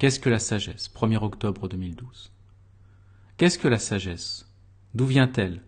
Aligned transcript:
Qu'est-ce 0.00 0.18
que 0.18 0.30
la 0.30 0.38
sagesse? 0.38 0.90
1er 0.94 1.22
octobre 1.22 1.68
2012. 1.68 2.32
Qu'est-ce 3.36 3.58
que 3.58 3.68
la 3.68 3.78
sagesse? 3.78 4.50
D'où 4.94 5.04
vient-elle? 5.04 5.60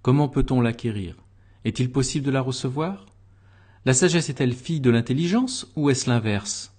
Comment 0.00 0.28
peut-on 0.28 0.60
l'acquérir? 0.60 1.16
Est-il 1.64 1.90
possible 1.90 2.24
de 2.24 2.30
la 2.30 2.40
recevoir? 2.40 3.06
La 3.84 3.92
sagesse 3.92 4.30
est-elle 4.30 4.54
fille 4.54 4.78
de 4.80 4.90
l'intelligence 4.90 5.72
ou 5.74 5.90
est-ce 5.90 6.08
l'inverse? 6.08 6.72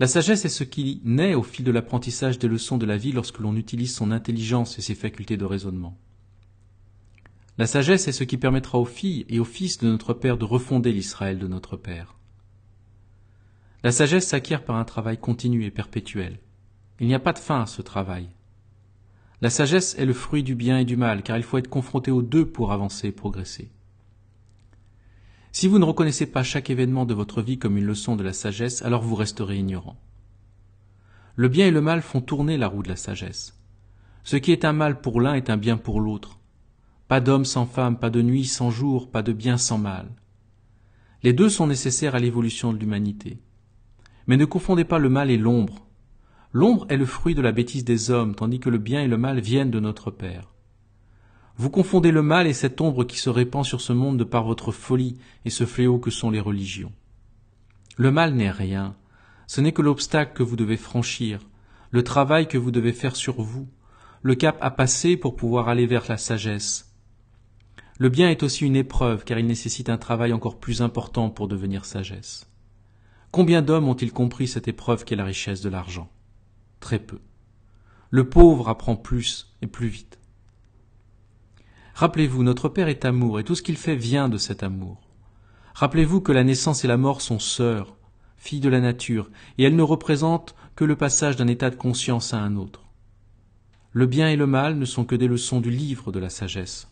La 0.00 0.06
sagesse 0.06 0.46
est 0.46 0.48
ce 0.48 0.64
qui 0.64 1.02
naît 1.04 1.34
au 1.34 1.42
fil 1.42 1.66
de 1.66 1.72
l'apprentissage 1.72 2.38
des 2.38 2.48
leçons 2.48 2.78
de 2.78 2.86
la 2.86 2.96
vie 2.96 3.12
lorsque 3.12 3.40
l'on 3.40 3.54
utilise 3.54 3.94
son 3.94 4.10
intelligence 4.10 4.78
et 4.78 4.82
ses 4.82 4.94
facultés 4.94 5.36
de 5.36 5.44
raisonnement. 5.44 6.00
La 7.58 7.66
sagesse 7.66 8.08
est 8.08 8.12
ce 8.12 8.24
qui 8.24 8.38
permettra 8.38 8.78
aux 8.78 8.86
filles 8.86 9.26
et 9.28 9.40
aux 9.40 9.44
fils 9.44 9.76
de 9.76 9.88
notre 9.88 10.14
Père 10.14 10.38
de 10.38 10.46
refonder 10.46 10.90
l'Israël 10.90 11.38
de 11.38 11.48
notre 11.48 11.76
Père. 11.76 12.15
La 13.82 13.92
sagesse 13.92 14.26
s'acquiert 14.26 14.64
par 14.64 14.76
un 14.76 14.84
travail 14.84 15.18
continu 15.18 15.64
et 15.64 15.70
perpétuel. 15.70 16.38
Il 16.98 17.06
n'y 17.06 17.14
a 17.14 17.20
pas 17.20 17.32
de 17.32 17.38
fin 17.38 17.62
à 17.62 17.66
ce 17.66 17.82
travail. 17.82 18.28
La 19.42 19.50
sagesse 19.50 19.94
est 19.98 20.06
le 20.06 20.14
fruit 20.14 20.42
du 20.42 20.54
bien 20.54 20.78
et 20.78 20.84
du 20.84 20.96
mal, 20.96 21.22
car 21.22 21.36
il 21.36 21.42
faut 21.42 21.58
être 21.58 21.68
confronté 21.68 22.10
aux 22.10 22.22
deux 22.22 22.46
pour 22.46 22.72
avancer 22.72 23.08
et 23.08 23.12
progresser. 23.12 23.70
Si 25.52 25.68
vous 25.68 25.78
ne 25.78 25.84
reconnaissez 25.84 26.26
pas 26.26 26.42
chaque 26.42 26.70
événement 26.70 27.04
de 27.04 27.14
votre 27.14 27.42
vie 27.42 27.58
comme 27.58 27.76
une 27.76 27.84
leçon 27.84 28.16
de 28.16 28.22
la 28.22 28.32
sagesse, 28.32 28.82
alors 28.82 29.02
vous 29.02 29.14
resterez 29.14 29.56
ignorant. 29.56 29.98
Le 31.34 31.48
bien 31.48 31.66
et 31.66 31.70
le 31.70 31.82
mal 31.82 32.00
font 32.00 32.22
tourner 32.22 32.56
la 32.56 32.68
roue 32.68 32.82
de 32.82 32.88
la 32.88 32.96
sagesse. 32.96 33.58
Ce 34.24 34.36
qui 34.36 34.52
est 34.52 34.64
un 34.64 34.72
mal 34.72 35.00
pour 35.00 35.20
l'un 35.20 35.34
est 35.34 35.50
un 35.50 35.56
bien 35.58 35.76
pour 35.76 36.00
l'autre. 36.00 36.40
Pas 37.08 37.20
d'homme 37.20 37.44
sans 37.44 37.66
femme, 37.66 37.98
pas 37.98 38.10
de 38.10 38.22
nuit 38.22 38.46
sans 38.46 38.70
jour, 38.70 39.10
pas 39.10 39.22
de 39.22 39.32
bien 39.32 39.58
sans 39.58 39.78
mal. 39.78 40.10
Les 41.22 41.32
deux 41.32 41.48
sont 41.48 41.66
nécessaires 41.66 42.14
à 42.14 42.18
l'évolution 42.18 42.72
de 42.72 42.78
l'humanité. 42.78 43.38
Mais 44.26 44.36
ne 44.36 44.44
confondez 44.44 44.84
pas 44.84 44.98
le 44.98 45.08
mal 45.08 45.30
et 45.30 45.36
l'ombre. 45.36 45.86
L'ombre 46.52 46.86
est 46.88 46.96
le 46.96 47.06
fruit 47.06 47.34
de 47.34 47.42
la 47.42 47.52
bêtise 47.52 47.84
des 47.84 48.10
hommes, 48.10 48.34
tandis 48.34 48.60
que 48.60 48.70
le 48.70 48.78
bien 48.78 49.02
et 49.02 49.08
le 49.08 49.18
mal 49.18 49.40
viennent 49.40 49.70
de 49.70 49.80
notre 49.80 50.10
Père. 50.10 50.52
Vous 51.58 51.70
confondez 51.70 52.12
le 52.12 52.22
mal 52.22 52.46
et 52.46 52.52
cette 52.52 52.80
ombre 52.80 53.04
qui 53.04 53.18
se 53.18 53.30
répand 53.30 53.64
sur 53.64 53.80
ce 53.80 53.92
monde 53.92 54.18
de 54.18 54.24
par 54.24 54.44
votre 54.44 54.72
folie 54.72 55.16
et 55.44 55.50
ce 55.50 55.64
fléau 55.64 55.98
que 55.98 56.10
sont 56.10 56.30
les 56.30 56.40
religions. 56.40 56.92
Le 57.96 58.10
mal 58.10 58.34
n'est 58.34 58.50
rien, 58.50 58.94
ce 59.46 59.60
n'est 59.60 59.72
que 59.72 59.82
l'obstacle 59.82 60.34
que 60.34 60.42
vous 60.42 60.56
devez 60.56 60.76
franchir, 60.76 61.40
le 61.90 62.04
travail 62.04 62.46
que 62.46 62.58
vous 62.58 62.70
devez 62.70 62.92
faire 62.92 63.16
sur 63.16 63.40
vous, 63.40 63.68
le 64.22 64.34
cap 64.34 64.58
à 64.60 64.70
passer 64.70 65.16
pour 65.16 65.36
pouvoir 65.36 65.68
aller 65.68 65.86
vers 65.86 66.04
la 66.08 66.18
sagesse. 66.18 66.94
Le 67.98 68.10
bien 68.10 68.28
est 68.28 68.42
aussi 68.42 68.66
une 68.66 68.76
épreuve 68.76 69.24
car 69.24 69.38
il 69.38 69.46
nécessite 69.46 69.88
un 69.88 69.96
travail 69.96 70.34
encore 70.34 70.58
plus 70.58 70.82
important 70.82 71.30
pour 71.30 71.48
devenir 71.48 71.86
sagesse. 71.86 72.50
Combien 73.36 73.60
d'hommes 73.60 73.90
ont-ils 73.90 74.14
compris 74.14 74.48
cette 74.48 74.66
épreuve 74.66 75.04
qu'est 75.04 75.14
la 75.14 75.26
richesse 75.26 75.60
de 75.60 75.68
l'argent? 75.68 76.08
Très 76.80 76.98
peu. 76.98 77.18
Le 78.08 78.30
pauvre 78.30 78.70
apprend 78.70 78.96
plus 78.96 79.54
et 79.60 79.66
plus 79.66 79.88
vite. 79.88 80.18
Rappelez-vous, 81.92 82.42
notre 82.42 82.70
Père 82.70 82.88
est 82.88 83.04
amour, 83.04 83.38
et 83.38 83.44
tout 83.44 83.54
ce 83.54 83.60
qu'il 83.60 83.76
fait 83.76 83.94
vient 83.94 84.30
de 84.30 84.38
cet 84.38 84.62
amour. 84.62 85.10
Rappelez-vous 85.74 86.22
que 86.22 86.32
la 86.32 86.44
naissance 86.44 86.82
et 86.82 86.88
la 86.88 86.96
mort 86.96 87.20
sont 87.20 87.38
sœurs, 87.38 87.98
filles 88.38 88.60
de 88.60 88.70
la 88.70 88.80
nature, 88.80 89.28
et 89.58 89.64
elles 89.64 89.76
ne 89.76 89.82
représentent 89.82 90.54
que 90.74 90.86
le 90.86 90.96
passage 90.96 91.36
d'un 91.36 91.46
état 91.46 91.68
de 91.68 91.76
conscience 91.76 92.32
à 92.32 92.38
un 92.38 92.56
autre. 92.56 92.86
Le 93.92 94.06
bien 94.06 94.30
et 94.30 94.36
le 94.36 94.46
mal 94.46 94.78
ne 94.78 94.86
sont 94.86 95.04
que 95.04 95.14
des 95.14 95.28
leçons 95.28 95.60
du 95.60 95.70
livre 95.70 96.10
de 96.10 96.20
la 96.20 96.30
sagesse. 96.30 96.88